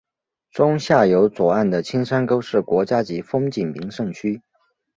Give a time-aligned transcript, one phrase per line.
[0.49, 4.41] 中下游左岸的青山沟是国家级风景名胜区。